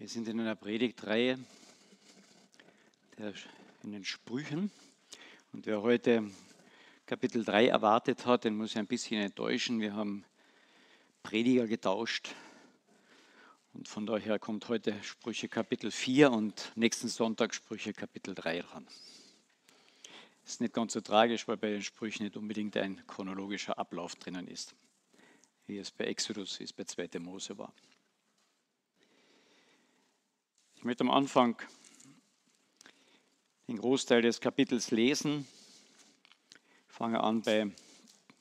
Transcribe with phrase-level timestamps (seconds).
[0.00, 1.38] Wir sind in einer Predigtreihe
[3.82, 4.70] in den Sprüchen.
[5.52, 6.30] Und wer heute
[7.04, 9.78] Kapitel 3 erwartet hat, den muss ich ein bisschen enttäuschen.
[9.78, 10.24] Wir haben
[11.22, 12.34] Prediger getauscht.
[13.74, 18.86] Und von daher kommt heute Sprüche Kapitel 4 und nächsten Sonntag Sprüche Kapitel 3 dran.
[20.46, 24.48] Ist nicht ganz so tragisch, weil bei den Sprüchen nicht unbedingt ein chronologischer Ablauf drinnen
[24.48, 24.74] ist,
[25.66, 27.18] wie es bei Exodus ist, bei 2.
[27.18, 27.74] Mose war.
[30.80, 31.60] Ich möchte am Anfang
[33.68, 35.46] den Großteil des Kapitels lesen.
[36.88, 37.70] Ich fange an bei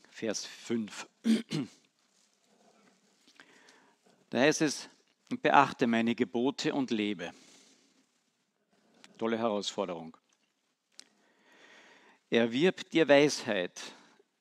[0.10, 1.06] Vers 5.
[4.30, 4.88] Da heißt es,
[5.42, 7.34] beachte meine Gebote und lebe.
[9.18, 10.16] Tolle Herausforderung.
[12.30, 13.82] Erwirb dir Weisheit,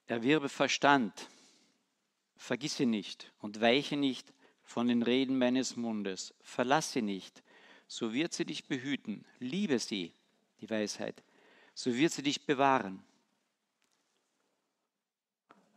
[0.07, 1.29] erwirbe Verstand,
[2.37, 7.43] vergisse nicht und weiche nicht von den Reden meines Mundes, verlasse nicht
[7.89, 9.25] so wird sie dich behüten.
[9.41, 10.13] Liebe sie,
[10.61, 11.25] die Weisheit,
[11.75, 13.03] so wird sie dich bewahren.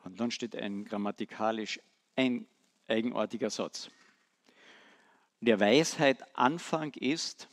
[0.04, 1.80] Und dann steht ein grammatikalisch
[2.16, 2.46] ein
[2.88, 3.90] eigenartiger Satz.
[5.40, 7.48] Der Weisheit Anfang ist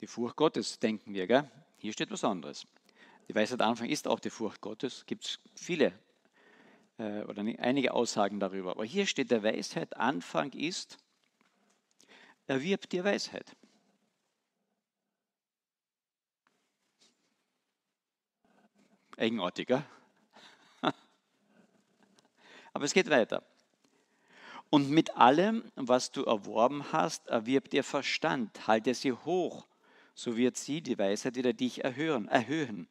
[0.00, 1.26] die Furcht Gottes, denken wir.
[1.26, 1.50] Gell?
[1.78, 2.66] Hier steht was anderes.
[3.28, 5.04] Die Weisheit Anfang ist auch die Furcht Gottes.
[5.06, 5.92] Gibt es viele
[6.98, 8.72] äh, oder einige Aussagen darüber.
[8.72, 10.98] Aber hier steht, der Weisheit Anfang ist,
[12.46, 13.56] erwirb dir Weisheit.
[19.16, 19.84] Eigenartiger.
[22.72, 23.42] Aber es geht weiter.
[24.68, 29.66] Und mit allem, was du erworben hast, erwirb dir Verstand, halte sie hoch,
[30.14, 32.88] so wird sie, die Weisheit, wieder dich erhöhen, erhöhen.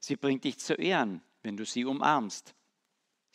[0.00, 2.54] Sie bringt dich zu Ehren, wenn du sie umarmst.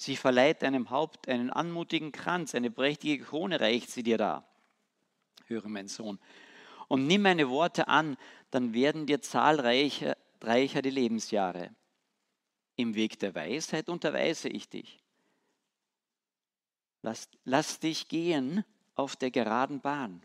[0.04, 4.46] Sie verleiht deinem Haupt einen anmutigen Kranz, eine prächtige Krone reicht sie dir da.
[5.46, 6.20] Höre, mein Sohn.
[6.90, 8.18] Und nimm meine Worte an,
[8.52, 11.74] dann werden dir zahlreicher reicher die Lebensjahre.
[12.76, 15.02] Im Weg der Weisheit unterweise ich dich.
[17.02, 18.66] Lass, lass dich gehen
[18.96, 20.22] auf der geraden Bahn.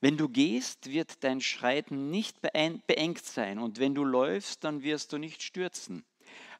[0.00, 5.12] Wenn du gehst, wird dein Schreiten nicht beengt sein, und wenn du läufst, dann wirst
[5.12, 6.04] du nicht stürzen.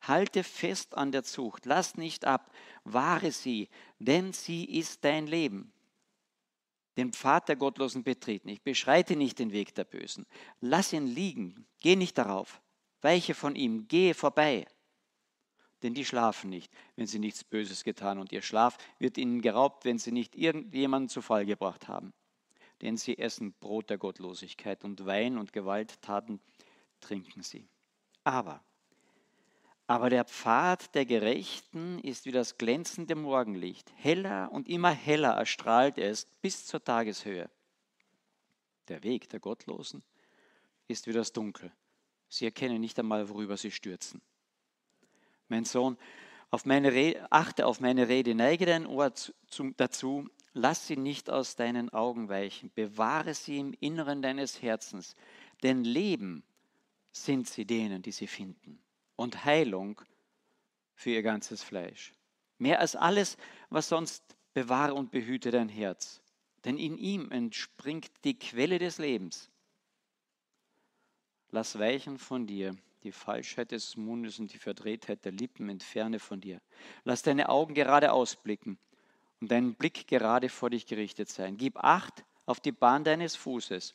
[0.01, 2.53] Halte fest an der Zucht, lass nicht ab,
[2.85, 5.73] wahre sie, denn sie ist dein Leben.
[6.97, 10.27] Den Pfad der Gottlosen betritt nicht, beschreite nicht den Weg der Bösen.
[10.61, 12.61] Lass ihn liegen, geh nicht darauf,
[13.03, 14.67] weiche von ihm, gehe vorbei.
[15.83, 19.85] Denn die schlafen nicht, wenn sie nichts Böses getan, und ihr Schlaf wird ihnen geraubt,
[19.85, 22.13] wenn sie nicht irgendjemanden zu Fall gebracht haben.
[22.83, 26.41] Denn sie essen Brot der Gottlosigkeit und Wein und Gewalttaten
[27.01, 27.69] trinken sie.
[28.25, 28.65] Aber
[29.89, 33.91] aber der Pfad der Gerechten ist wie das glänzende Morgenlicht.
[33.97, 37.51] Heller und immer heller erstrahlt es bis zur Tageshöhe.
[38.89, 40.03] Der Weg der Gottlosen
[40.89, 41.73] ist wie das Dunkel.
[42.29, 44.21] Sie erkennen nicht einmal, worüber sie stürzen.
[45.49, 45.97] Mein Sohn,
[46.51, 49.33] auf Rede, achte auf meine Rede, neige dein Ohr zu,
[49.79, 55.15] dazu, lass sie nicht aus deinen Augen weichen, bewahre sie im Inneren deines Herzens,
[55.63, 56.45] denn Leben
[57.11, 58.83] sind sie denen, die sie finden
[59.19, 60.01] und Heilung
[60.95, 62.13] für ihr ganzes Fleisch.
[62.59, 63.37] Mehr als alles,
[63.69, 64.23] was sonst
[64.55, 66.23] bewahre und behüte dein Herz,
[66.65, 69.51] denn in ihm entspringt die Quelle des Lebens.
[71.51, 76.41] Lass weichen von dir die Falschheit des Mundes und die Verdrehtheit der Lippen entferne von
[76.41, 76.61] dir.
[77.05, 78.79] Lass deine Augen gerade ausblicken
[79.41, 81.57] und dein Blick gerade vor dich gerichtet sein.
[81.57, 83.95] Gib Acht auf die Bahn deines Fußes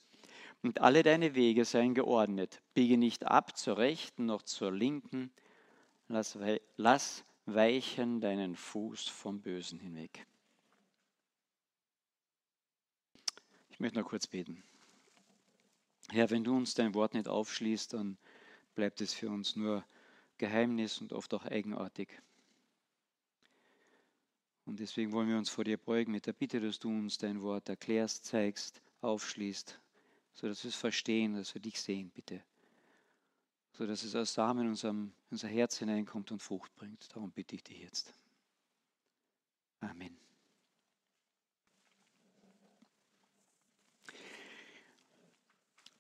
[0.63, 2.62] und alle deine Wege seien geordnet.
[2.74, 5.31] Biege nicht ab zur rechten noch zur linken.
[6.07, 6.38] Lass,
[6.78, 10.25] lass weichen deinen Fuß vom Bösen hinweg.
[13.69, 14.64] Ich möchte noch kurz beten.
[16.09, 18.17] Herr, wenn du uns dein Wort nicht aufschließt, dann
[18.76, 19.84] bleibt es für uns nur
[20.37, 22.09] Geheimnis und oft auch eigenartig.
[24.66, 27.41] Und deswegen wollen wir uns vor dir beugen mit der Bitte, dass du uns dein
[27.41, 29.79] Wort erklärst, zeigst, aufschließt
[30.34, 32.44] so dass wir es verstehen, dass wir dich sehen, bitte.
[33.74, 37.08] So dass es als Samen in unserem, unser Herz hineinkommt und Frucht bringt.
[37.16, 38.14] Darum bitte ich dich jetzt.
[39.80, 40.18] Amen.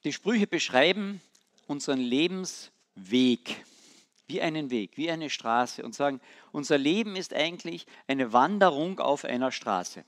[0.03, 1.21] Die Sprüche beschreiben
[1.67, 3.65] unseren Lebensweg
[4.27, 6.19] wie einen Weg, wie eine Straße und sagen,
[6.51, 10.03] unser Leben ist eigentlich eine Wanderung auf einer Straße.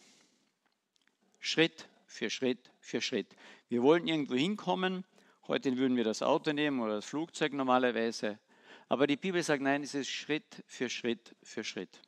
[1.39, 3.35] Schritt für Schritt für Schritt.
[3.67, 5.05] Wir wollen irgendwo hinkommen.
[5.47, 8.39] Heute würden wir das Auto nehmen oder das Flugzeug normalerweise.
[8.87, 12.01] Aber die Bibel sagt, nein, es ist Schritt für Schritt für Schritt.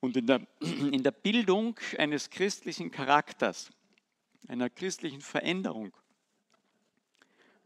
[0.00, 3.70] Und in der, in der Bildung eines christlichen Charakters,
[4.46, 5.96] einer christlichen Veränderung,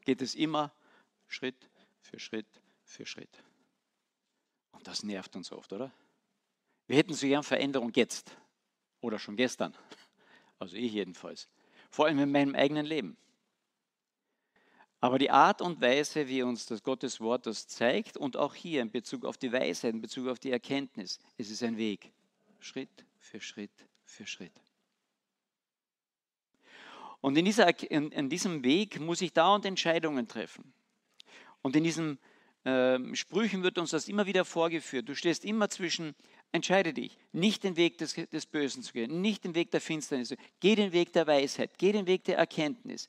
[0.04, 0.72] geht es immer
[1.26, 1.68] Schritt
[2.00, 2.46] für Schritt
[2.84, 3.42] für Schritt.
[4.72, 5.92] Und das nervt uns oft, oder?
[6.86, 8.36] Wir hätten so gern Veränderung jetzt
[9.00, 9.74] oder schon gestern.
[10.62, 11.48] Also ich jedenfalls.
[11.90, 13.16] Vor allem in meinem eigenen Leben.
[15.00, 18.80] Aber die Art und Weise, wie uns das Gottes Wort das zeigt und auch hier
[18.80, 22.12] in Bezug auf die Weisheit, in Bezug auf die Erkenntnis, es ist ein Weg.
[22.60, 23.72] Schritt für Schritt
[24.04, 24.52] für Schritt.
[27.20, 30.72] Und in, dieser, in, in diesem Weg muss ich dauernd Entscheidungen treffen.
[31.62, 32.20] Und in diesen
[32.64, 35.08] äh, Sprüchen wird uns das immer wieder vorgeführt.
[35.08, 36.14] Du stehst immer zwischen,
[36.52, 40.34] entscheide dich, nicht den Weg des, des Bösen zu gehen, nicht den Weg der Finsternis,
[40.60, 43.08] geh den Weg der Weisheit, geh den Weg der Erkenntnis,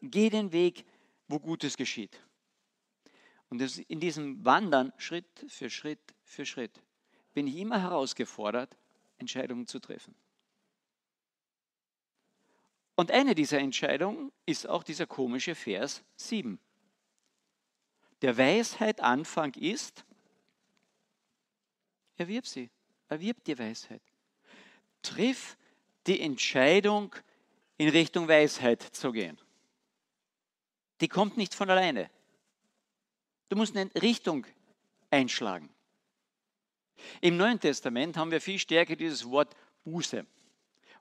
[0.00, 0.84] geh den Weg,
[1.28, 2.20] wo Gutes geschieht.
[3.48, 6.82] Und in diesem Wandern Schritt für Schritt für Schritt
[7.32, 8.76] bin ich immer herausgefordert,
[9.18, 10.14] Entscheidungen zu treffen.
[12.96, 16.58] Und eine dieser Entscheidungen ist auch dieser komische Vers 7.
[18.22, 20.04] Der Weisheit Anfang ist,
[22.16, 22.70] erwirb sie,
[23.08, 24.02] erwirb die Weisheit.
[25.02, 25.56] Triff
[26.06, 27.14] die Entscheidung,
[27.78, 29.38] in Richtung Weisheit zu gehen.
[31.00, 32.10] Die kommt nicht von alleine.
[33.48, 34.46] Du musst eine Richtung
[35.10, 35.68] einschlagen.
[37.20, 39.54] Im Neuen Testament haben wir viel stärker dieses Wort
[39.84, 40.26] Buße.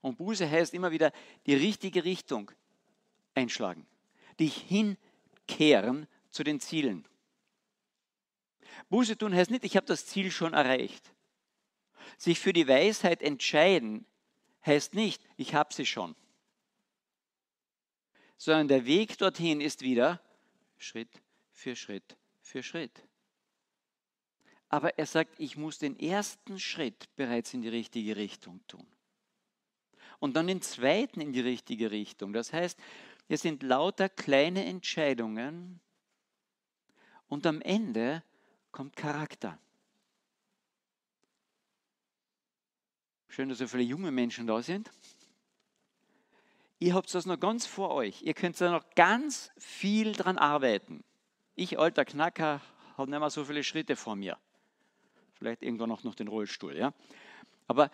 [0.02, 1.12] Und Buße heißt immer wieder
[1.46, 2.52] die richtige Richtung
[3.34, 3.88] einschlagen,
[4.38, 7.08] dich hinkehren zu den Zielen.
[8.90, 11.14] Buße tun heißt nicht, ich habe das Ziel schon erreicht.
[12.18, 14.06] Sich für die Weisheit entscheiden
[14.66, 16.14] heißt nicht, ich habe sie schon.
[18.38, 20.22] Sondern der Weg dorthin ist wieder
[20.78, 21.22] Schritt
[21.52, 23.08] für Schritt für Schritt.
[24.68, 28.86] Aber er sagt, ich muss den ersten Schritt bereits in die richtige Richtung tun.
[30.20, 32.34] Und dann den zweiten in die richtige Richtung.
[32.34, 32.78] Das heißt,
[33.30, 35.80] es sind lauter kleine Entscheidungen
[37.28, 38.24] und am Ende
[38.72, 39.58] kommt Charakter.
[43.28, 44.90] Schön, dass so viele junge Menschen da sind.
[46.80, 48.22] Ihr habt das noch ganz vor euch.
[48.22, 51.04] Ihr könnt da noch ganz viel dran arbeiten.
[51.56, 52.62] Ich, alter Knacker,
[52.98, 54.38] habe nicht mehr so viele Schritte vor mir.
[55.34, 56.78] Vielleicht irgendwann auch noch den Rollstuhl.
[56.78, 56.94] Ja?
[57.68, 57.92] Aber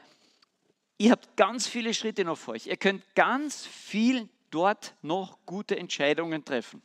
[0.97, 2.67] ihr habt ganz viele Schritte noch vor euch.
[2.67, 6.81] Ihr könnt ganz viel dort noch gute Entscheidungen treffen.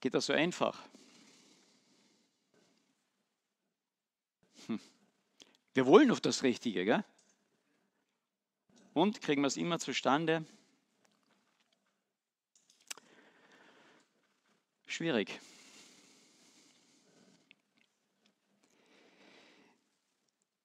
[0.00, 0.80] Geht das so einfach?
[4.66, 4.80] Hm.
[5.74, 7.04] Wir wollen doch das Richtige, gell?
[8.94, 10.44] Und kriegen wir es immer zustande?
[14.86, 15.38] Schwierig.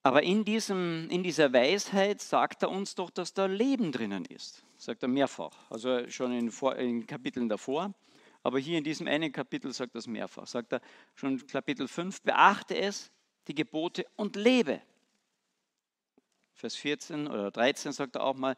[0.02, 4.64] Aber in, diesem, in dieser Weisheit sagt er uns doch, dass da Leben drinnen ist.
[4.78, 5.58] Sagt er mehrfach.
[5.70, 7.94] Also schon in, in Kapiteln davor.
[8.44, 10.46] Aber hier in diesem einen Kapitel sagt er es mehrfach.
[10.46, 10.82] Sagt er
[11.16, 13.12] schon Kapitel 5, beachte es,
[13.48, 14.82] die Gebote und lebe.
[16.54, 18.56] Vers 14 oder 13 sagt er auch mal,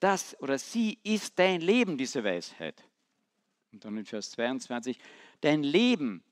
[0.00, 2.82] das oder sie ist dein Leben, diese Weisheit.
[3.72, 4.98] Und dann in Vers 22,
[5.42, 6.24] dein Leben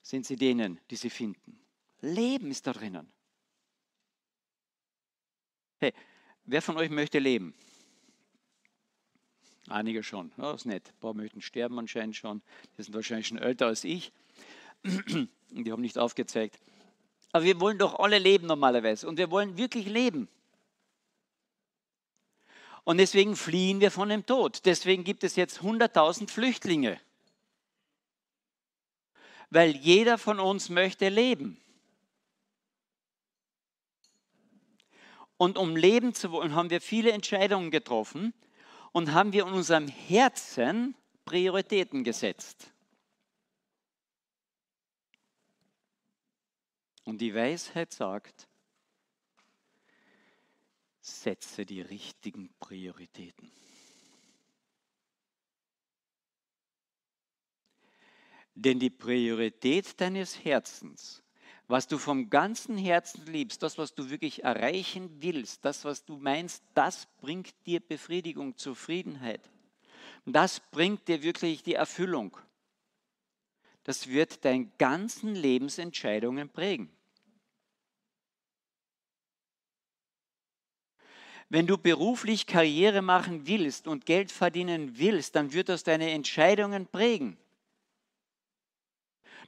[0.00, 1.60] sind sie denen, die sie finden.
[2.00, 3.12] Leben ist da drinnen.
[5.80, 5.92] Hey,
[6.44, 7.54] wer von euch möchte leben?
[9.70, 10.32] Einige schon.
[10.38, 10.88] Ja, ist nett.
[10.88, 12.42] Ein paar möchten sterben anscheinend schon.
[12.76, 14.12] Die sind wahrscheinlich schon älter als ich.
[14.84, 16.58] Die haben nicht aufgezeigt.
[17.32, 19.06] Aber wir wollen doch alle leben normalerweise.
[19.06, 20.28] Und wir wollen wirklich leben.
[22.84, 24.64] Und deswegen fliehen wir von dem Tod.
[24.64, 26.98] Deswegen gibt es jetzt 100.000 Flüchtlinge.
[29.50, 31.60] Weil jeder von uns möchte leben.
[35.36, 38.32] Und um leben zu wollen, haben wir viele Entscheidungen getroffen
[38.92, 42.72] und haben wir in unserem Herzen Prioritäten gesetzt.
[47.04, 48.48] Und die Weisheit sagt,
[51.00, 53.50] setze die richtigen Prioritäten.
[58.54, 61.22] Denn die Priorität deines Herzens
[61.68, 66.16] was du vom ganzen Herzen liebst, das, was du wirklich erreichen willst, das, was du
[66.16, 69.42] meinst, das bringt dir Befriedigung, Zufriedenheit.
[70.24, 72.36] Das bringt dir wirklich die Erfüllung.
[73.84, 76.90] Das wird deine ganzen Lebensentscheidungen prägen.
[81.50, 86.86] Wenn du beruflich Karriere machen willst und Geld verdienen willst, dann wird das deine Entscheidungen
[86.86, 87.38] prägen.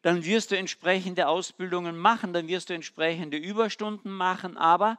[0.02, 4.99] Dann wirst du entsprechende Ausbildungen machen, dann wirst du entsprechende Überstunden machen, aber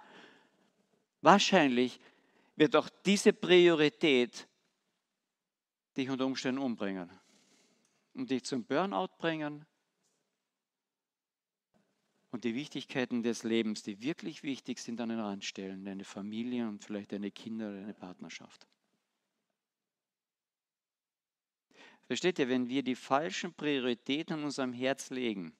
[1.22, 2.00] wahrscheinlich
[2.56, 4.48] wird auch diese Priorität
[5.98, 7.10] dich unter Umständen umbringen
[8.14, 9.66] und dich zum Burnout bringen
[12.32, 16.68] und die Wichtigkeiten des Lebens, die wirklich wichtig sind, an den Rand stellen, deine Familie
[16.68, 18.68] und vielleicht deine Kinder oder deine Partnerschaft.
[22.08, 25.56] Versteht ihr, wenn wir die falschen Prioritäten in unserem Herz legen,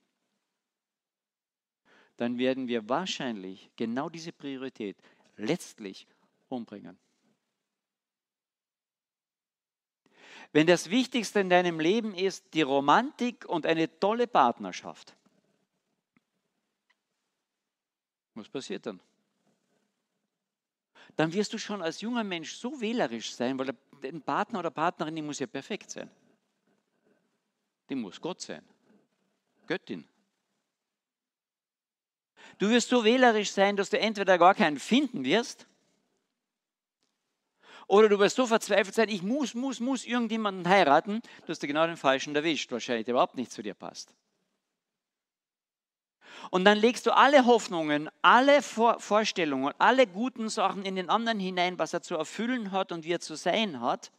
[2.18, 4.98] dann werden wir wahrscheinlich genau diese Priorität
[5.38, 6.06] letztlich
[6.50, 7.00] umbringen.
[10.54, 15.16] Wenn das Wichtigste in deinem Leben ist die Romantik und eine tolle Partnerschaft,
[18.36, 19.00] was passiert dann?
[21.16, 23.68] Dann wirst du schon als junger Mensch so wählerisch sein, weil
[24.02, 26.10] der Partner oder Partnerin, die muss ja perfekt sein.
[27.92, 28.64] Die muss Gott sein.
[29.68, 30.08] Göttin.
[32.58, 35.68] Du wirst so wählerisch sein, dass du entweder gar keinen finden wirst,
[37.88, 41.86] oder du wirst so verzweifelt sein, ich muss, muss, muss irgendjemanden heiraten, dass du genau
[41.86, 44.16] den Falschen erwischt, wahrscheinlich der überhaupt nicht zu dir passt.
[46.50, 51.78] Und dann legst du alle Hoffnungen, alle Vorstellungen, alle guten Sachen in den anderen hinein,
[51.78, 54.14] was er zu erfüllen hat und wie er zu sein hat.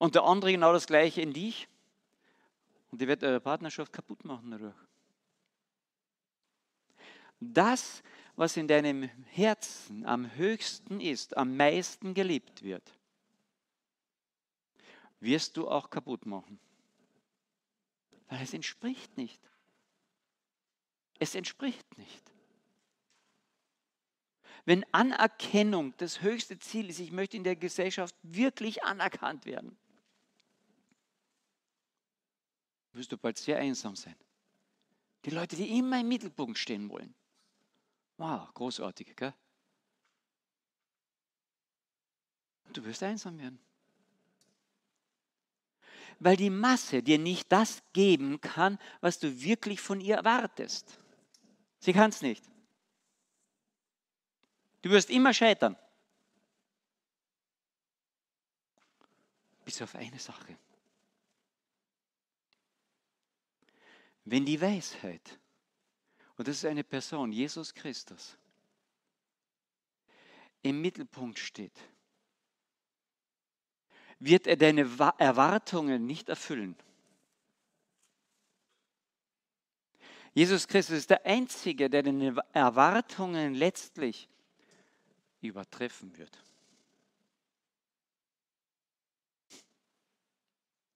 [0.00, 1.68] Und der andere genau das Gleiche in dich.
[2.90, 4.74] Und die wird eure Partnerschaft kaputt machen dadurch.
[7.38, 8.02] Das,
[8.34, 12.98] was in deinem Herzen am höchsten ist, am meisten geliebt wird,
[15.20, 16.58] wirst du auch kaputt machen.
[18.28, 19.42] Weil es entspricht nicht.
[21.18, 22.32] Es entspricht nicht.
[24.64, 29.76] Wenn Anerkennung das höchste Ziel ist, ich möchte in der Gesellschaft wirklich anerkannt werden,
[32.92, 34.16] wirst du bald sehr einsam sein.
[35.24, 37.14] Die Leute, die immer im Mittelpunkt stehen wollen.
[38.16, 39.34] Wow, großartig, gell?
[42.72, 43.58] Du wirst einsam werden
[46.20, 51.00] weil die Masse dir nicht das geben kann, was du wirklich von ihr erwartest.
[51.80, 52.44] Sie kann es nicht.
[54.82, 55.76] Du wirst immer scheitern.
[59.64, 60.56] Bis auf eine Sache.
[64.24, 65.38] Wenn die Weisheit,
[66.36, 68.36] und das ist eine Person, Jesus Christus,
[70.62, 71.78] im Mittelpunkt steht,
[74.18, 74.82] wird er deine
[75.18, 76.76] Erwartungen nicht erfüllen.
[80.32, 84.28] Jesus Christus ist der Einzige, der deine Erwartungen letztlich
[85.40, 86.38] übertreffen wird.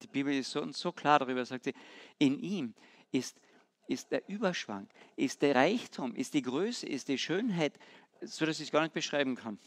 [0.02, 1.74] Die Bibel ist so, so klar darüber, sagt sie,
[2.18, 2.74] in ihm
[3.14, 3.40] ist,
[3.86, 7.78] ist der Überschwang, ist der Reichtum, ist die Größe, ist die Schönheit,
[8.20, 9.58] so dass ich es gar nicht beschreiben kann.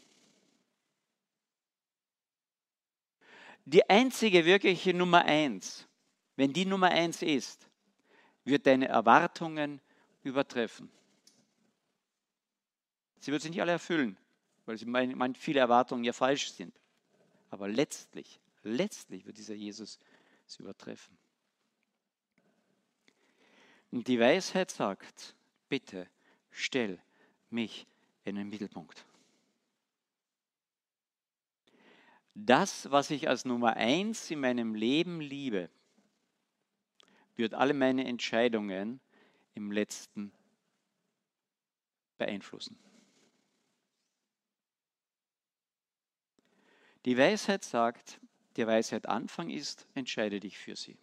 [3.68, 5.86] die einzige wirkliche Nummer eins,
[6.36, 7.68] wenn die Nummer eins ist,
[8.44, 9.82] wird deine Erwartungen
[10.22, 10.90] übertreffen.
[13.18, 14.16] Sie wird sie nicht alle erfüllen,
[14.64, 16.74] weil sie meint, viele Erwartungen ja falsch sind.
[17.50, 19.98] Aber letztlich, letztlich wird dieser Jesus
[20.46, 21.17] sie übertreffen.
[23.90, 25.34] Und die Weisheit sagt,
[25.68, 26.08] bitte
[26.50, 27.00] stell
[27.50, 27.86] mich
[28.24, 29.06] in den Mittelpunkt.
[32.46, 35.68] das, was ich als Nummer eins in meinem Leben liebe,
[37.36, 39.00] wird alle meine Entscheidungen
[39.54, 40.32] im letzten
[42.16, 42.78] beeinflussen.
[47.04, 48.20] Die Weisheit sagt,
[48.56, 50.98] die Weisheit Anfang ist, entscheide dich für sie.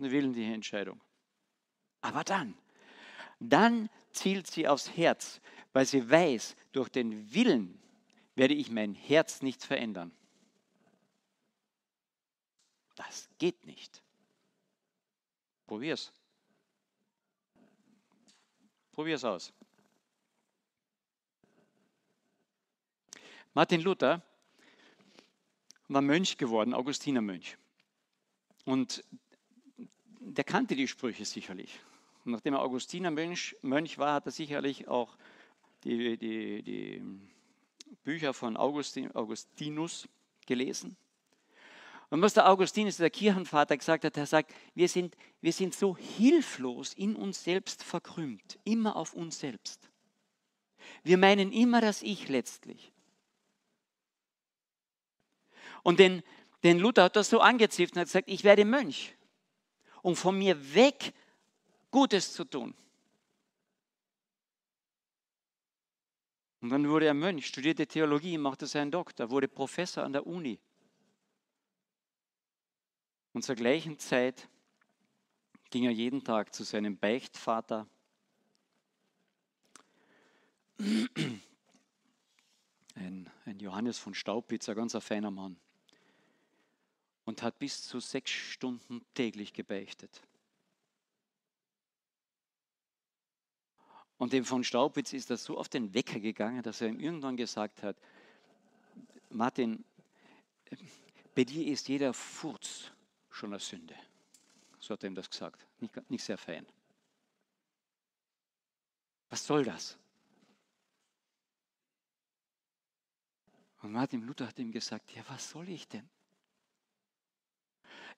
[0.00, 0.98] Ist eine willentliche Entscheidung.
[2.00, 2.56] Aber dann,
[3.38, 5.42] dann zielt sie aufs Herz,
[5.74, 7.78] weil sie weiß, durch den Willen
[8.34, 10.10] werde ich mein Herz nicht verändern.
[12.94, 14.02] Das geht nicht.
[15.66, 16.10] Probier's.
[18.92, 19.52] Probier's aus.
[23.52, 24.22] Martin Luther
[25.88, 27.58] war Mönch geworden, Augustinermönch.
[28.64, 29.04] Und
[30.30, 31.80] der kannte die Sprüche sicherlich.
[32.24, 35.16] Nachdem er Augustinermönch Mönch war, hat er sicherlich auch
[35.84, 37.02] die, die, die
[38.04, 40.08] Bücher von Augustin, Augustinus
[40.46, 40.96] gelesen.
[42.10, 45.96] Und was der Augustinus, der Kirchenvater, gesagt hat, er sagt, wir sind, wir sind so
[45.96, 49.88] hilflos in uns selbst verkrümmt, immer auf uns selbst.
[51.04, 52.92] Wir meinen immer das Ich letztlich.
[55.82, 56.22] Und den,
[56.62, 59.14] Denn Luther hat das so angezipft und hat gesagt, ich werde Mönch,
[60.02, 61.12] um von mir weg
[61.90, 62.74] Gutes zu tun.
[66.60, 70.58] Und dann wurde er Mönch, studierte Theologie, machte seinen Doktor, wurde Professor an der Uni.
[73.32, 74.48] Und zur gleichen Zeit
[75.70, 77.86] ging er jeden Tag zu seinem Beichtvater.
[82.94, 85.56] Ein, ein Johannes von Staupitz, ein ganz feiner Mann.
[87.30, 90.20] Und hat bis zu sechs Stunden täglich gebeichtet.
[94.18, 97.36] Und dem von Staupitz ist das so auf den Wecker gegangen, dass er ihm irgendwann
[97.36, 97.96] gesagt hat,
[99.28, 99.84] Martin,
[101.36, 102.90] bei dir ist jeder Furz
[103.30, 103.94] schon eine Sünde.
[104.80, 105.64] So hat er ihm das gesagt.
[105.78, 106.66] Nicht, nicht sehr fein.
[109.28, 109.96] Was soll das?
[113.82, 116.10] Und Martin Luther hat ihm gesagt, ja, was soll ich denn?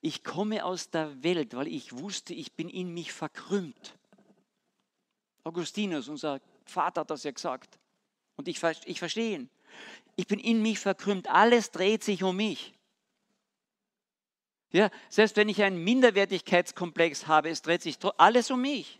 [0.05, 3.97] Ich komme aus der Welt, weil ich wusste, ich bin in mich verkrümmt.
[5.45, 7.79] Augustinus, unser Vater, hat das ja gesagt.
[8.35, 9.49] Und ich, ich verstehe ihn.
[10.17, 11.29] Ich bin in mich verkrümmt.
[11.29, 12.73] Alles dreht sich um mich.
[14.71, 18.99] Ja, selbst wenn ich einen Minderwertigkeitskomplex habe, es dreht sich alles um mich.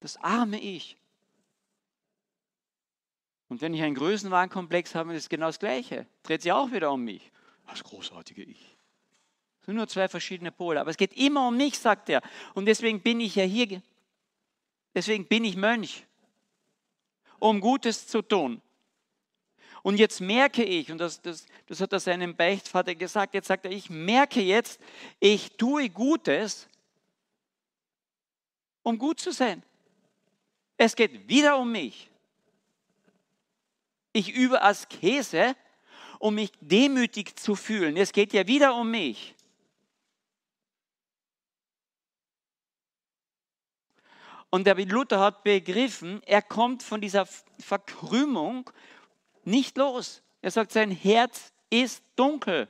[0.00, 0.98] Das arme Ich.
[3.48, 6.06] Und wenn ich einen Größenwahnkomplex habe, ist es genau das Gleiche.
[6.24, 7.32] Dreht sich auch wieder um mich.
[7.66, 8.77] Das großartige Ich.
[9.68, 10.80] Sind nur zwei verschiedene Pole.
[10.80, 12.22] Aber es geht immer um mich, sagt er.
[12.54, 13.82] Und deswegen bin ich ja hier
[14.94, 16.06] Deswegen bin ich Mönch,
[17.38, 18.62] um Gutes zu tun.
[19.82, 23.66] Und jetzt merke ich, und das, das, das hat er seinem Beichtvater gesagt, jetzt sagt
[23.66, 24.80] er, ich merke jetzt,
[25.20, 26.66] ich tue Gutes,
[28.82, 29.62] um gut zu sein.
[30.78, 32.08] Es geht wieder um mich.
[34.14, 35.54] Ich übe Askese,
[36.18, 37.98] um mich demütig zu fühlen.
[37.98, 39.34] Es geht ja wieder um mich.
[44.50, 47.26] Und der Luther hat begriffen, er kommt von dieser
[47.58, 48.70] Verkrümmung
[49.44, 50.22] nicht los.
[50.40, 52.68] Er sagt, sein Herz ist dunkel.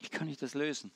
[0.00, 0.90] Wie kann ich das lösen?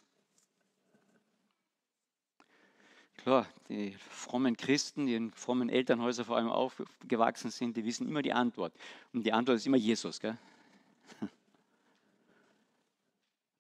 [3.17, 8.23] Klar, die frommen Christen, die in frommen Elternhäusern vor allem aufgewachsen sind, die wissen immer
[8.23, 8.73] die Antwort.
[9.13, 10.21] Und die Antwort ist immer Jesus.
[10.21, 10.37] Gell?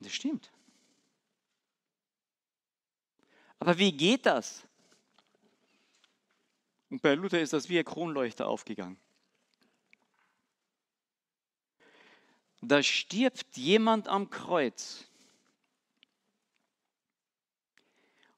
[0.00, 0.50] Das stimmt.
[3.58, 4.62] Aber wie geht das?
[6.90, 8.98] Und bei Luther ist das wie ein Kronleuchter aufgegangen.
[12.60, 15.04] Da stirbt jemand am Kreuz.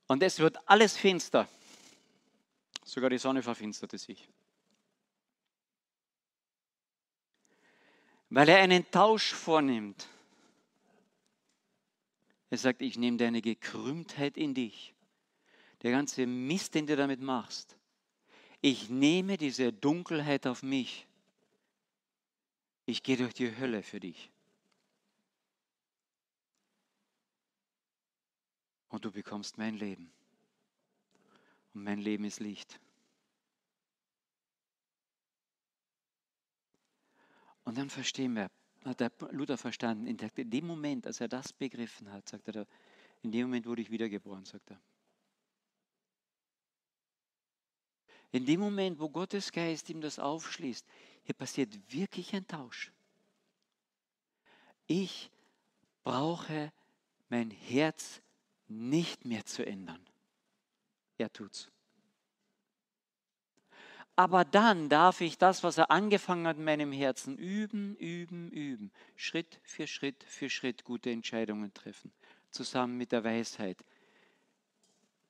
[0.06, 1.48] Und es wird alles finster.
[2.84, 4.28] Sogar die Sonne verfinsterte sich.
[8.30, 10.08] Weil er einen Tausch vornimmt
[12.50, 14.92] er sagt, ich nehme deine Gekrümmtheit in dich.
[15.82, 17.76] Der ganze Mist, den du damit machst.
[18.60, 21.06] Ich nehme diese Dunkelheit auf mich.
[22.86, 24.30] Ich gehe durch die Hölle für dich.
[28.88, 30.12] Und du bekommst mein Leben.
[31.72, 32.80] Und mein Leben ist Licht.
[37.62, 38.50] Und dann verstehen wir,
[38.84, 40.06] hat der Luther verstanden.
[40.06, 42.66] In dem Moment, als er das begriffen hat, sagt er,
[43.22, 44.80] in dem Moment wurde ich wiedergeboren, sagt er.
[48.32, 50.86] In dem Moment, wo Gottes Geist ihm das aufschließt,
[51.24, 52.92] hier passiert wirklich ein Tausch.
[54.86, 55.30] Ich
[56.02, 56.72] brauche
[57.28, 58.22] mein Herz
[58.68, 60.04] nicht mehr zu ändern.
[61.18, 61.70] Er tut's.
[64.20, 68.92] Aber dann darf ich das, was er angefangen hat in meinem Herzen, üben, üben, üben.
[69.16, 72.12] Schritt für Schritt für Schritt gute Entscheidungen treffen.
[72.50, 73.82] Zusammen mit der Weisheit,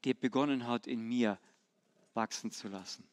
[0.02, 1.38] die begonnen hat, in mir
[2.14, 3.08] wachsen zu lassen.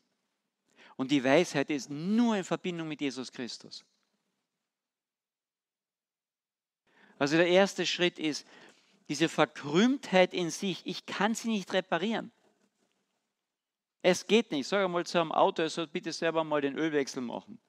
[0.96, 3.86] Und die Weisheit ist nur in Verbindung mit Jesus Christus.
[7.20, 8.48] Also der erste Schritt ist
[9.10, 10.82] diese Verkrümmtheit in sich.
[10.88, 12.32] Ich kann sie nicht reparieren.
[14.10, 14.66] Es geht nicht.
[14.66, 17.60] Sag einmal zu einem Auto, er soll bitte selber mal den Ölwechsel machen.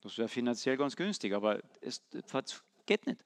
[0.00, 2.02] Das wäre finanziell ganz günstig, aber es
[2.84, 3.24] geht nicht.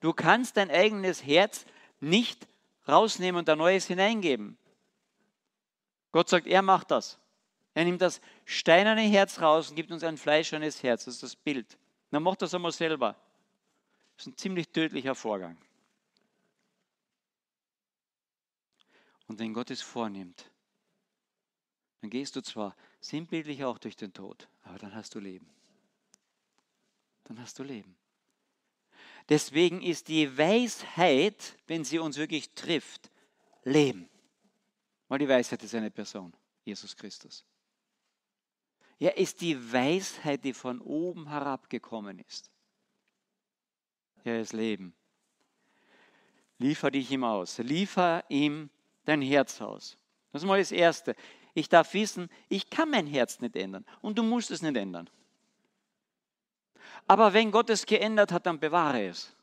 [0.00, 1.66] Du kannst dein eigenes Herz
[2.00, 2.48] nicht
[2.88, 4.58] rausnehmen und ein neues hineingeben.
[6.10, 7.20] Gott sagt, er macht das.
[7.72, 11.04] Er nimmt das steinerne Herz raus und gibt uns ein fleischernes Herz.
[11.04, 11.78] Das ist das Bild.
[12.10, 13.14] Dann macht das einmal selber.
[14.16, 15.56] Das ist ein ziemlich tödlicher Vorgang.
[19.32, 20.50] Und wenn Gott es vornimmt,
[22.02, 25.48] Dann gehst du zwar sinnbildlich auch durch den Tod, aber dann hast du Leben.
[27.24, 27.96] Dann hast du Leben.
[29.30, 33.10] Deswegen ist die Weisheit, wenn sie uns wirklich trifft,
[33.64, 34.06] Leben.
[35.08, 37.46] Weil die Weisheit ist eine Person, Jesus Christus.
[38.98, 42.50] Er ist die Weisheit, die von oben herabgekommen ist.
[44.24, 44.92] Er ist Leben.
[46.58, 47.56] Liefer dich ihm aus.
[47.56, 48.68] Liefer ihm
[49.04, 49.96] dein Herz aus.
[50.32, 51.14] Das ist mal das Erste.
[51.54, 55.08] Ich darf wissen, ich kann mein Herz nicht ändern und du musst es nicht ändern.
[57.06, 59.34] Aber wenn Gott es geändert hat, dann bewahre es,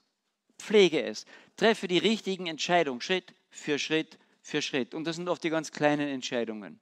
[0.58, 4.94] pflege es, treffe die richtigen Entscheidungen, Schritt für Schritt für Schritt.
[4.94, 6.80] Und das sind oft die ganz kleinen Entscheidungen.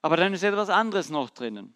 [0.00, 1.74] Aber dann ist etwas anderes noch drinnen.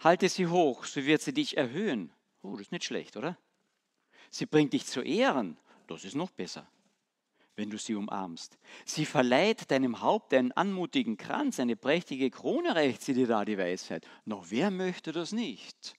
[0.00, 2.12] Halte sie hoch, so wird sie dich erhöhen.
[2.42, 3.36] Oh, das ist nicht schlecht, oder?
[4.30, 5.56] Sie bringt dich zu Ehren.
[5.86, 6.70] Das ist noch besser,
[7.56, 8.58] wenn du sie umarmst.
[8.84, 13.58] Sie verleiht deinem Haupt einen anmutigen Kranz, eine prächtige Krone reicht sie dir da, die
[13.58, 14.06] Weisheit.
[14.24, 15.94] Noch wer möchte das nicht?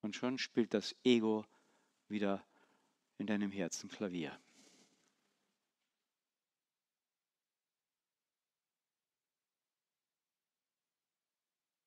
[0.00, 1.44] Und schon spielt das Ego
[2.08, 2.44] wieder
[3.18, 4.38] in deinem Herzen Klavier.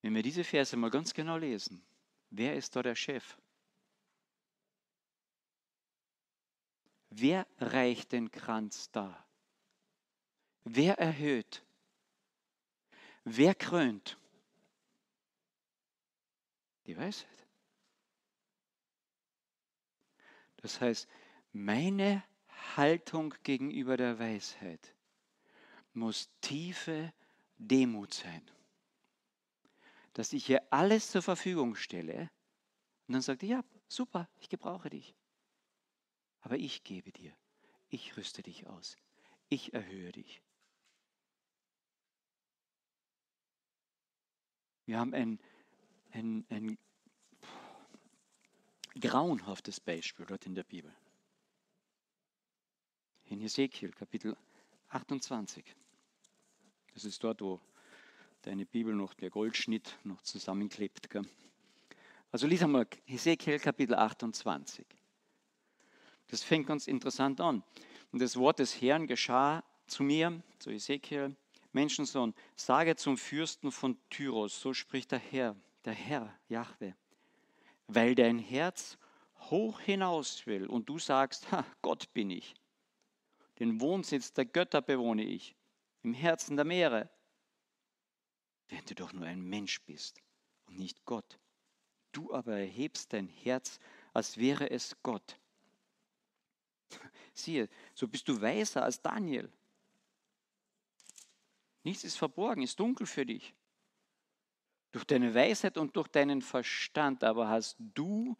[0.01, 1.83] Wenn wir diese Verse mal ganz genau lesen,
[2.31, 3.37] wer ist da der Chef?
[7.11, 9.27] Wer reicht den Kranz dar?
[10.63, 11.63] Wer erhöht?
[13.25, 14.17] Wer krönt?
[16.85, 17.29] Die Weisheit.
[20.57, 21.07] Das heißt,
[21.51, 22.23] meine
[22.77, 24.95] Haltung gegenüber der Weisheit
[25.93, 27.13] muss tiefe
[27.57, 28.49] Demut sein.
[30.13, 32.31] Dass ich ihr alles zur Verfügung stelle
[33.07, 35.13] und dann sagt, ja, super, ich gebrauche dich.
[36.41, 37.35] Aber ich gebe dir,
[37.89, 38.97] ich rüste dich aus,
[39.49, 40.41] ich erhöhe dich.
[44.85, 45.39] Wir haben ein,
[46.11, 46.77] ein, ein
[48.99, 50.93] grauenhaftes Beispiel dort in der Bibel.
[53.25, 54.35] In Ezekiel Kapitel
[54.89, 55.63] 28.
[56.93, 57.61] Das ist dort, wo
[58.41, 61.07] deine Bibel noch, der Goldschnitt noch zusammenklebt.
[62.31, 64.85] Also lies einmal Ezekiel Kapitel 28.
[66.31, 67.61] Das fängt ganz interessant an.
[68.11, 71.35] Und das Wort des Herrn geschah zu mir, zu Ezekiel,
[71.73, 76.95] Menschensohn, sage zum Fürsten von Tyros, so spricht der Herr, der Herr, Jahwe,
[77.87, 78.97] weil dein Herz
[79.49, 82.55] hoch hinaus will und du sagst, ha, Gott bin ich,
[83.59, 85.55] den Wohnsitz der Götter bewohne ich,
[86.01, 87.09] im Herzen der Meere,
[88.69, 90.21] wenn du doch nur ein Mensch bist
[90.67, 91.39] und nicht Gott.
[92.13, 93.79] Du aber erhebst dein Herz,
[94.13, 95.37] als wäre es Gott.
[97.33, 99.49] Siehe, so bist du weiser als Daniel.
[101.83, 103.53] Nichts ist verborgen, ist dunkel für dich.
[104.91, 108.37] Durch deine Weisheit und durch deinen Verstand aber hast du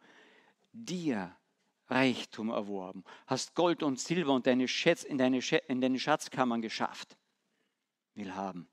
[0.72, 1.34] dir
[1.88, 7.16] Reichtum erworben, hast Gold und Silber und deine Schätz, in, deine, in deine Schatzkammern geschafft.
[8.14, 8.68] Will haben.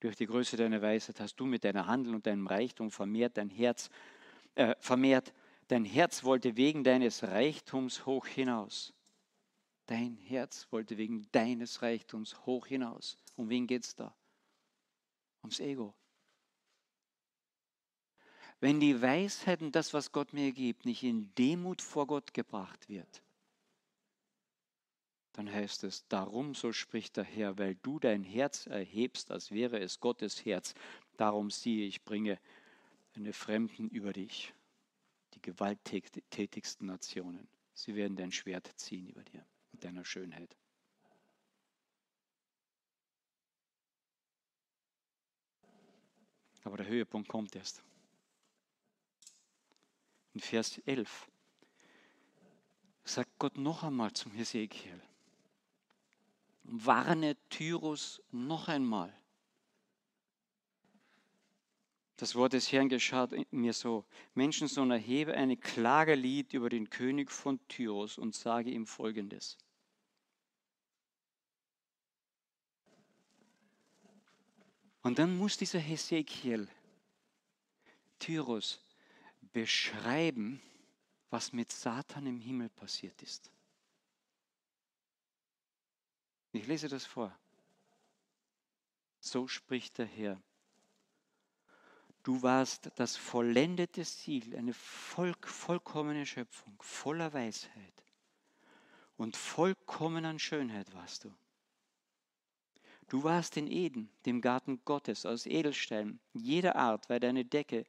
[0.00, 3.50] Durch die Größe deiner Weisheit hast du mit deiner Handel und deinem Reichtum vermehrt dein
[3.50, 3.88] Herz,
[4.56, 5.32] äh, vermehrt
[5.68, 8.92] dein Herz wollte wegen deines Reichtums hoch hinaus.
[9.92, 13.18] Dein Herz wollte wegen deines Reichtums hoch hinaus.
[13.36, 14.16] Um wen geht es da?
[15.42, 15.92] Ums Ego.
[18.58, 22.88] Wenn die Weisheit und das, was Gott mir gibt, nicht in Demut vor Gott gebracht
[22.88, 23.22] wird,
[25.34, 29.78] dann heißt es, darum, so spricht der Herr, weil du dein Herz erhebst, als wäre
[29.78, 30.72] es Gottes Herz,
[31.18, 32.40] darum siehe, ich bringe
[33.12, 34.54] eine Fremden über dich,
[35.34, 37.46] die gewalttätigsten Nationen.
[37.74, 39.44] Sie werden dein Schwert ziehen über dir
[39.84, 40.56] deiner Schönheit.
[46.64, 47.82] Aber der Höhepunkt kommt erst.
[50.34, 51.30] In Vers 11
[53.04, 55.02] sagt Gott noch einmal zum Hesekiel,
[56.62, 59.12] warne Tyrus noch einmal.
[62.16, 67.58] Das Wort des Herrn geschah mir so, Menschensohn, erhebe eine Klagelied über den König von
[67.66, 69.58] Tyrus und sage ihm folgendes.
[75.02, 76.68] Und dann muss dieser Hesekiel
[78.18, 78.80] Tyrus
[79.52, 80.62] beschreiben,
[81.30, 83.50] was mit Satan im Himmel passiert ist.
[86.52, 87.36] Ich lese das vor.
[89.18, 90.40] So spricht der Herr.
[92.22, 98.02] Du warst das vollendete Ziel, eine voll, vollkommene Schöpfung, voller Weisheit.
[99.16, 101.34] und vollkommen an Schönheit warst du.
[103.12, 107.84] Du warst in Eden, dem Garten Gottes, aus Edelstein jeder Art war deine Decke.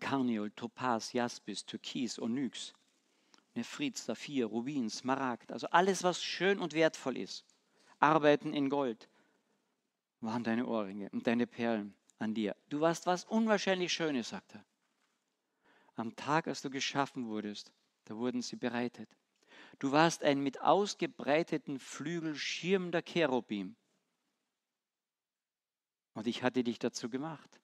[0.00, 2.74] Karniol, Topaz, Jaspis, Türkis, Onyx,
[3.54, 7.46] Nephrit, Saphir, Rubin, Smaragd, also alles, was schön und wertvoll ist.
[8.00, 9.08] Arbeiten in Gold
[10.20, 12.54] waren deine Ohrringe und deine Perlen an dir.
[12.68, 14.64] Du warst was unwahrscheinlich Schönes, sagt er.
[15.94, 17.72] Am Tag, als du geschaffen wurdest,
[18.04, 19.08] da wurden sie bereitet.
[19.78, 23.76] Du warst ein mit ausgebreiteten Flügel schirmender Cherubim.
[26.14, 27.60] Und ich hatte dich dazu gemacht.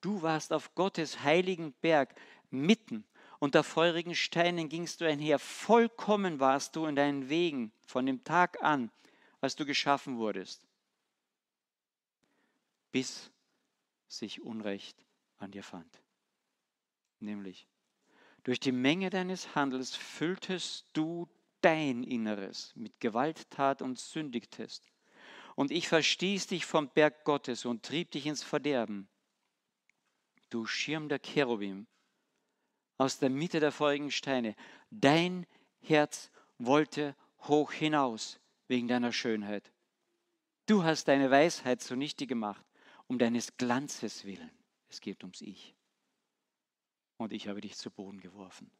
[0.00, 2.14] Du warst auf Gottes heiligen Berg
[2.50, 3.04] mitten
[3.42, 5.40] unter feurigen Steinen gingst du einher.
[5.40, 8.88] Vollkommen warst du in deinen Wegen von dem Tag an,
[9.40, 10.64] als du geschaffen wurdest,
[12.92, 13.32] bis
[14.06, 15.04] sich Unrecht
[15.38, 16.00] an dir fand.
[17.18, 17.66] Nämlich,
[18.44, 21.28] durch die Menge deines Handels fülltest du
[21.60, 24.90] dein Inneres mit Gewalttat und sündigtest.
[25.54, 29.08] Und ich verstieß dich vom Berg Gottes und trieb dich ins Verderben.
[30.50, 31.86] Du Schirm der Cherubim,
[32.98, 34.54] aus der Mitte der feurigen Steine,
[34.90, 35.46] dein
[35.80, 39.72] Herz wollte hoch hinaus wegen deiner Schönheit.
[40.66, 42.64] Du hast deine Weisheit zunichte gemacht,
[43.06, 44.50] um deines Glanzes willen.
[44.88, 45.74] Es geht ums Ich
[47.22, 48.70] und ich habe dich zu Boden geworfen.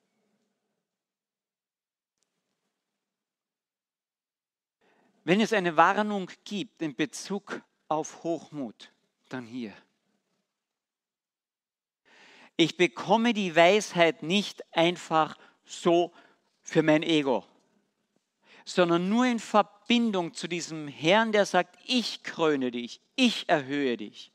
[5.24, 8.92] Wenn es eine Warnung gibt in Bezug auf Hochmut,
[9.28, 9.72] dann hier.
[12.56, 16.12] Ich bekomme die Weisheit nicht einfach so
[16.60, 17.44] für mein Ego,
[18.64, 24.32] sondern nur in Verbindung zu diesem Herrn, der sagt, ich kröne dich, ich erhöhe dich.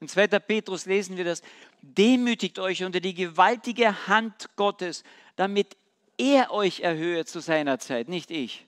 [0.00, 0.26] In 2.
[0.40, 1.42] Petrus lesen wir das,
[1.80, 5.04] demütigt euch unter die gewaltige Hand Gottes,
[5.36, 5.76] damit
[6.18, 8.66] er euch erhöhe zu seiner Zeit, nicht ich.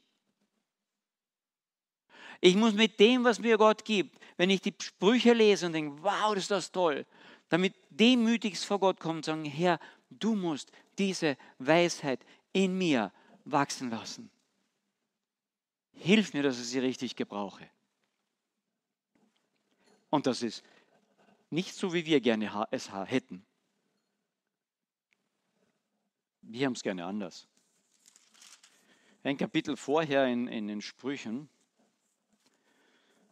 [2.41, 6.03] Ich muss mit dem, was mir Gott gibt, wenn ich die Sprüche lese und denke,
[6.03, 7.07] wow, ist das toll,
[7.49, 9.79] damit demütigst vor Gott kommen und sagen, Herr,
[10.11, 13.13] du musst diese Weisheit in mir
[13.45, 14.31] wachsen lassen.
[15.93, 17.69] Hilf mir, dass ich sie richtig gebrauche.
[20.11, 20.63] Und das ist
[21.57, 23.43] nicht so, wie wir gerne es hätten.
[26.43, 27.49] Wir haben es gerne anders.
[29.25, 31.49] Ein Kapitel vorher in, in den Sprüchen,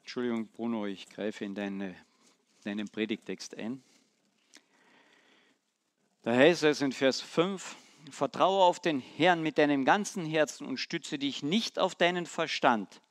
[0.01, 1.95] Entschuldigung, Bruno, ich greife in deine,
[2.65, 3.83] deinen Predigtext ein.
[6.23, 7.77] Da heißt es in Vers 5,
[8.11, 13.03] Vertraue auf den Herrn mit deinem ganzen Herzen und stütze dich nicht auf deinen Verstand.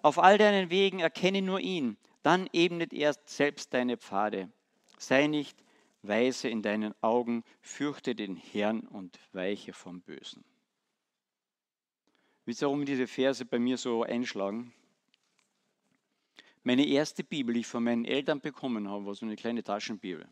[0.00, 4.50] Auf all deinen Wegen erkenne nur ihn, dann ebnet er selbst deine Pfade.
[4.96, 5.62] Sei nicht
[6.02, 10.42] weise in deinen Augen, fürchte den Herrn und weiche vom Bösen.
[12.46, 14.72] Wisst ihr, warum diese Verse bei mir so einschlagen?
[16.62, 20.26] Meine erste Bibel, die ich von meinen Eltern bekommen habe, war so eine kleine Taschenbibel.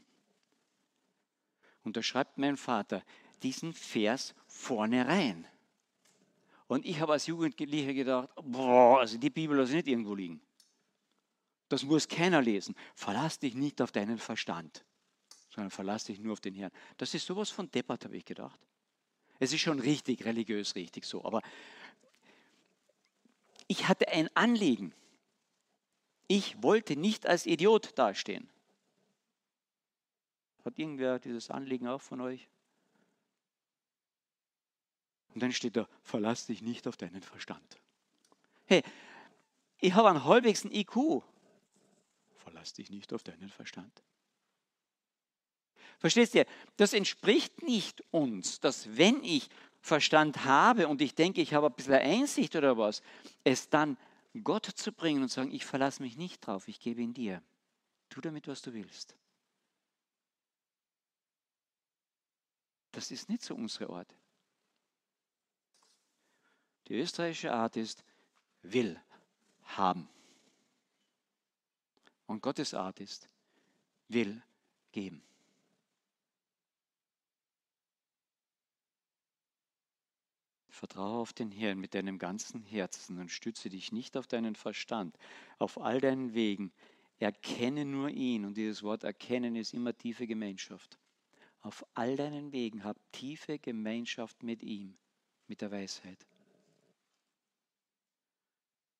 [1.85, 3.03] Und da schreibt mein Vater
[3.43, 5.47] diesen Vers vorne rein.
[6.69, 10.41] Und ich habe als Jugendlicher gedacht, boah, also die Bibel lasse ich nicht irgendwo liegen.
[11.73, 12.77] Das muss keiner lesen.
[12.95, 14.85] Verlass dich nicht auf deinen Verstand,
[15.49, 16.71] sondern verlass dich nur auf den Herrn.
[16.99, 18.61] Das ist sowas von deppert, habe ich gedacht.
[19.39, 21.25] Es ist schon richtig, religiös richtig so.
[21.25, 21.41] Aber
[23.69, 24.93] ich hatte ein Anliegen.
[26.29, 28.51] Ich wollte nicht als Idiot dastehen.
[30.67, 32.51] Hat irgendwer dieses Anliegen auch von euch?
[35.33, 37.81] Und dann steht da, verlass dich nicht auf deinen Verstand.
[38.67, 38.83] Hey,
[39.79, 41.23] ich habe einen halbwegs IQ.
[42.43, 44.03] Verlass dich nicht auf deinen Verstand.
[45.99, 46.45] Verstehst du?
[46.77, 49.49] Das entspricht nicht uns, dass wenn ich
[49.81, 53.03] Verstand habe und ich denke, ich habe ein bisschen Einsicht oder was,
[53.45, 53.97] es dann
[54.43, 57.43] Gott zu bringen und sagen, ich verlasse mich nicht drauf, ich gebe ihn dir.
[58.09, 59.17] Tu damit, was du willst.
[62.91, 64.15] Das ist nicht so unsere Art.
[66.89, 68.05] Die österreichische Art ist,
[68.63, 69.01] will
[69.63, 70.09] haben.
[72.33, 73.29] Und Gottes Art ist,
[74.09, 74.43] will
[74.91, 75.23] geben.
[80.71, 85.15] Vertraue auf den Herrn mit deinem ganzen Herzen und stütze dich nicht auf deinen Verstand,
[85.59, 86.73] auf all deinen Wegen.
[87.19, 88.47] Erkenne nur ihn.
[88.47, 90.99] Und dieses Wort erkennen ist immer tiefe Gemeinschaft.
[91.61, 94.97] Auf all deinen Wegen hab tiefe Gemeinschaft mit ihm,
[95.49, 96.27] mit der Weisheit.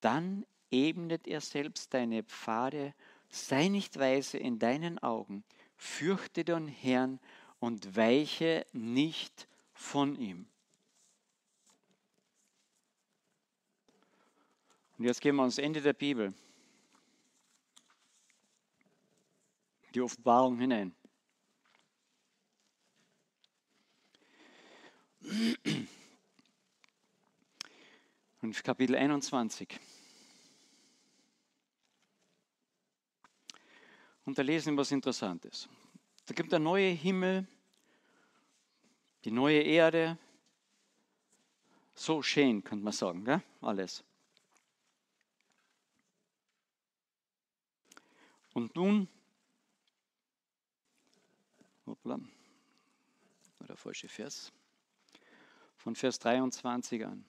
[0.01, 2.93] Dann ebnet er selbst deine Pfade
[3.35, 5.43] Sei nicht weise in deinen Augen,
[5.75, 7.19] fürchte den Herrn
[7.57, 10.47] und weiche nicht von ihm.
[14.99, 16.31] Und jetzt gehen wir ans Ende der Bibel.
[19.95, 20.95] Die Offenbarung hinein.
[28.41, 29.79] Und Kapitel 21.
[34.25, 35.67] Und da lesen wir was Interessantes.
[36.25, 37.47] Da gibt der neue Himmel,
[39.25, 40.17] die neue Erde.
[41.93, 43.43] So schön, könnte man sagen, gell?
[43.61, 44.03] alles.
[48.53, 49.07] Und nun,
[51.85, 52.19] hoppla,
[53.57, 54.51] war der falsche Vers,
[55.75, 57.25] von Vers 23 an.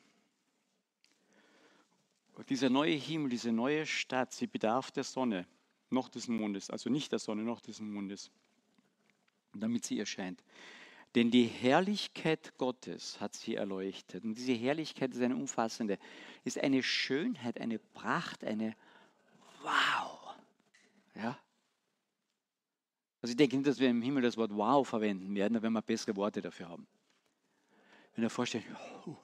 [2.34, 5.46] Und dieser neue Himmel, diese neue Stadt, sie bedarf der Sonne,
[5.94, 8.30] noch des Mondes, also nicht der Sonne, noch des Mondes,
[9.54, 10.42] damit sie erscheint.
[11.14, 14.24] Denn die Herrlichkeit Gottes hat sie erleuchtet.
[14.24, 15.98] Und diese Herrlichkeit ist eine umfassende,
[16.42, 18.74] ist eine Schönheit, eine Pracht, eine
[19.62, 20.34] Wow.
[21.14, 21.38] Ja?
[23.22, 25.80] Also ich denke nicht, dass wir im Himmel das Wort Wow verwenden werden, wenn wir
[25.80, 26.86] bessere Worte dafür haben.
[28.14, 28.64] Wenn ihr vorstellt,
[29.06, 29.16] oh.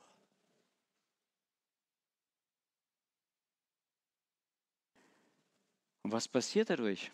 [6.10, 7.12] Und was passiert dadurch?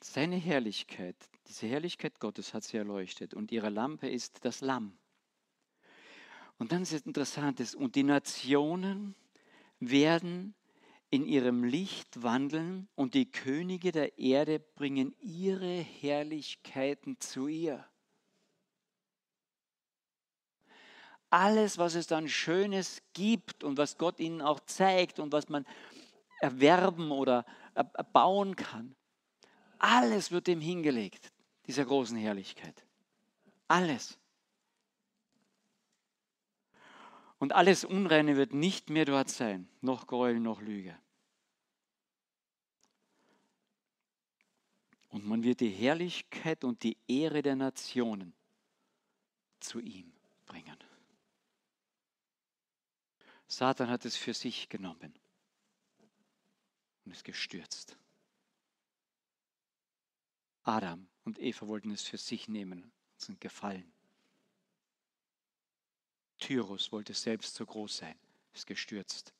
[0.00, 1.14] Seine Herrlichkeit,
[1.46, 4.98] diese Herrlichkeit Gottes hat sie erleuchtet und ihre Lampe ist das Lamm.
[6.58, 9.14] Und dann ist es interessant, und die Nationen
[9.78, 10.56] werden
[11.10, 17.86] in ihrem Licht wandeln und die Könige der Erde bringen ihre Herrlichkeiten zu ihr.
[21.30, 25.64] Alles, was es dann Schönes gibt und was Gott ihnen auch zeigt und was man
[26.40, 27.44] erwerben oder
[28.12, 28.94] bauen kann,
[29.78, 31.32] alles wird ihm hingelegt,
[31.66, 32.84] dieser großen Herrlichkeit.
[33.68, 34.18] Alles.
[37.38, 40.96] Und alles Unreine wird nicht mehr dort sein, noch Gräuel, noch Lüge.
[45.08, 48.34] Und man wird die Herrlichkeit und die Ehre der Nationen
[49.58, 50.12] zu ihm
[50.46, 50.76] bringen.
[53.48, 55.14] Satan hat es für sich genommen
[57.10, 57.96] und ist gestürzt.
[60.62, 63.92] Adam und Eva wollten es für sich nehmen und sind gefallen.
[66.38, 68.14] Tyrus wollte selbst so groß sein,
[68.54, 69.34] ist gestürzt.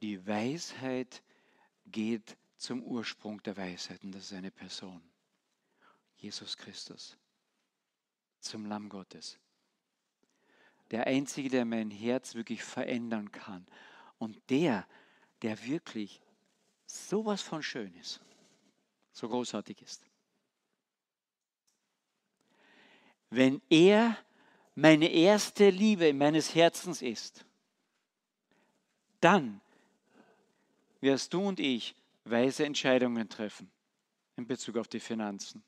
[0.00, 1.24] Die Weisheit
[1.86, 5.02] geht zum Ursprung der Weisheit und das ist eine Person.
[6.18, 7.18] Jesus Christus.
[8.38, 9.40] Zum Lamm Gottes.
[10.92, 13.66] Der Einzige, der mein Herz wirklich verändern kann.
[14.18, 14.86] Und der,
[15.40, 16.20] der wirklich
[16.86, 18.20] sowas von schön ist,
[19.10, 20.04] so großartig ist.
[23.30, 24.16] Wenn er
[24.74, 27.44] meine erste Liebe meines Herzens ist,
[29.20, 29.60] dann
[31.00, 33.70] wirst du und ich weise Entscheidungen treffen
[34.36, 35.64] in Bezug auf die Finanzen.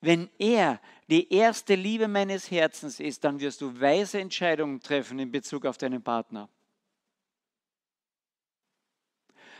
[0.00, 5.30] Wenn er die erste Liebe meines Herzens ist, dann wirst du weise Entscheidungen treffen in
[5.30, 6.48] Bezug auf deinen Partner.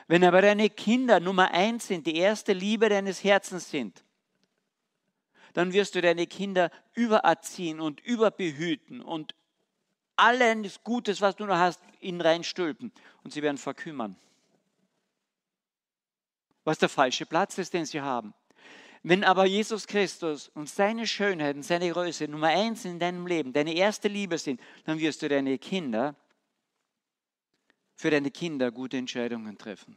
[0.08, 4.04] Wenn aber deine Kinder Nummer eins sind, die erste Liebe deines Herzens sind,
[5.52, 9.34] dann wirst du deine Kinder übererziehen und überbehüten und
[10.16, 12.92] alles Gutes, was du noch hast, ihnen reinstülpen
[13.24, 14.16] und sie werden verkümmern.
[16.64, 18.34] Was der falsche Platz ist, den sie haben.
[19.08, 23.52] Wenn aber Jesus Christus und seine Schönheit und seine Größe Nummer eins in deinem Leben,
[23.52, 26.16] deine erste Liebe sind, dann wirst du deine Kinder
[27.94, 29.96] für deine Kinder gute Entscheidungen treffen.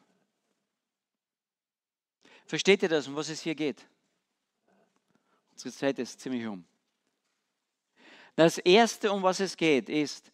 [2.45, 3.83] Versteht ihr das, um was es hier geht?
[5.53, 6.63] Unsere Zeit ist ziemlich um.
[8.35, 10.31] Das Erste, um was es geht, ist,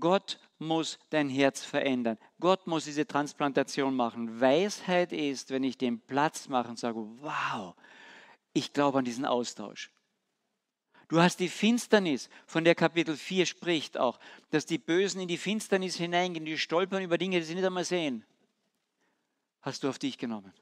[0.00, 2.16] Gott muss dein Herz verändern.
[2.40, 4.40] Gott muss diese Transplantation machen.
[4.40, 7.74] Weisheit ist, wenn ich den Platz mache und sage, wow,
[8.54, 9.90] ich glaube an diesen Austausch.
[11.08, 14.18] Du hast die Finsternis, von der Kapitel 4 spricht auch,
[14.50, 17.84] dass die Bösen in die Finsternis hineingehen, die stolpern über Dinge, die sie nicht einmal
[17.84, 18.24] sehen.
[19.60, 20.52] Hast du auf dich genommen.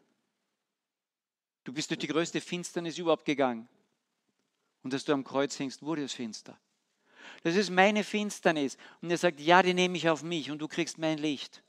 [1.65, 3.69] Du bist durch die größte Finsternis überhaupt gegangen.
[4.83, 6.59] Und dass du am Kreuz hängst, wurde es finster.
[7.45, 8.77] Das ist meine Finsternis.
[9.01, 11.63] Und er sagt, ja, die nehme ich auf mich und du kriegst mein Licht.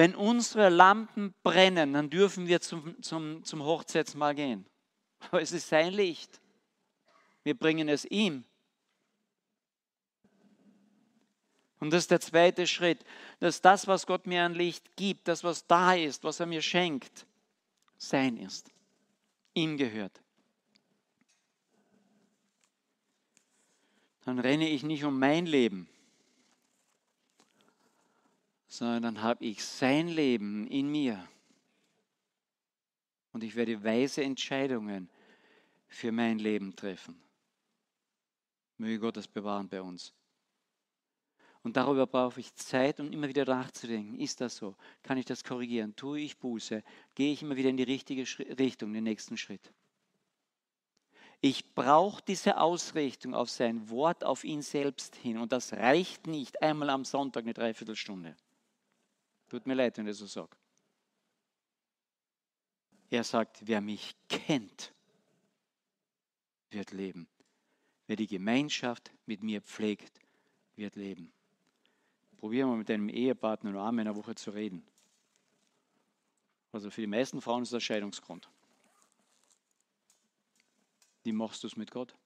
[0.00, 4.64] Wenn unsere Lampen brennen, dann dürfen wir zum, zum, zum Hochzeitsmahl gehen.
[5.28, 6.40] Aber es ist sein Licht.
[7.42, 8.44] Wir bringen es ihm.
[11.80, 13.04] Und das ist der zweite Schritt,
[13.40, 16.62] dass das, was Gott mir an Licht gibt, das, was da ist, was er mir
[16.62, 17.26] schenkt,
[17.98, 18.72] sein ist,
[19.52, 20.22] ihm gehört.
[24.24, 25.90] Dann renne ich nicht um mein Leben,
[28.80, 31.28] sondern dann habe ich sein Leben in mir.
[33.30, 35.10] Und ich werde weise Entscheidungen
[35.86, 37.20] für mein Leben treffen.
[38.78, 40.14] Möge Gott das bewahren bei uns.
[41.62, 44.18] Und darüber brauche ich Zeit, um immer wieder nachzudenken.
[44.18, 44.74] Ist das so?
[45.02, 45.94] Kann ich das korrigieren?
[45.94, 46.82] Tue ich Buße?
[47.14, 48.24] Gehe ich immer wieder in die richtige
[48.58, 49.74] Richtung, den nächsten Schritt?
[51.42, 55.36] Ich brauche diese Ausrichtung auf sein Wort, auf ihn selbst hin.
[55.36, 58.34] Und das reicht nicht einmal am Sonntag eine Dreiviertelstunde.
[59.50, 60.56] Tut mir leid, wenn ich so sage.
[63.10, 64.94] Er sagt, wer mich kennt,
[66.70, 67.28] wird leben.
[68.06, 70.20] Wer die Gemeinschaft mit mir pflegt,
[70.76, 71.32] wird leben.
[72.36, 74.86] Probieren wir mit deinem Ehepartner nur einmal in einer Woche zu reden.
[76.70, 78.48] Also für die meisten Frauen ist das Scheidungsgrund.
[81.24, 82.16] Wie machst du es mit Gott?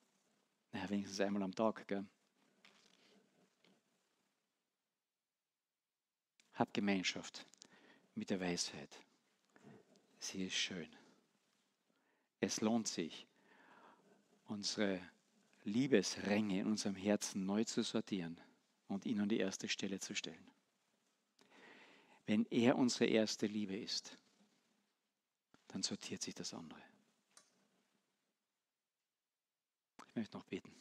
[0.73, 1.89] Naja, wenigstens einmal am Tag.
[1.89, 2.07] Gell?
[6.55, 7.47] Hab Gemeinschaft
[8.15, 9.01] mit der Weisheit.
[10.19, 10.89] Sie ist schön.
[12.41, 13.27] Es lohnt sich,
[14.47, 15.01] unsere
[15.65, 18.41] Liebesränge in unserem Herzen neu zu sortieren
[18.89, 20.51] und ihn an die erste Stelle zu stellen.
[22.27, 24.17] Wenn er unsere erste Liebe ist,
[25.69, 26.81] dann sortiert sich das andere.
[30.07, 30.73] Ich möchte noch beten.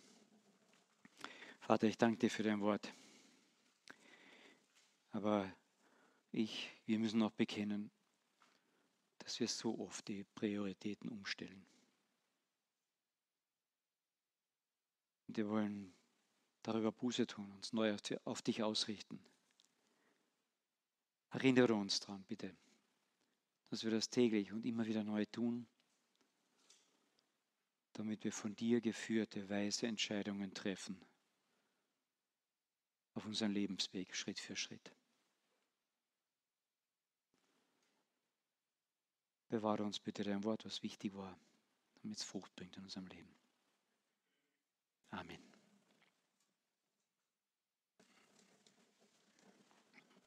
[1.61, 2.93] Vater, ich danke dir für dein Wort.
[5.11, 5.51] Aber
[6.33, 7.91] ich, wir müssen noch bekennen,
[9.19, 11.65] dass wir so oft die Prioritäten umstellen.
[15.27, 15.93] Und wir wollen
[16.61, 19.23] darüber Buße tun, uns neu auf dich ausrichten.
[21.29, 22.55] Erinnere uns daran, bitte,
[23.69, 25.67] dass wir das täglich und immer wieder neu tun
[27.93, 30.99] damit wir von dir geführte, weise Entscheidungen treffen
[33.13, 34.91] auf unseren Lebensweg Schritt für Schritt.
[39.53, 41.37] Bewahre uns bitte dein Wort, was wichtig war,
[42.01, 43.29] damit es Frucht bringt in unserem Leben.
[45.11, 45.52] Amen.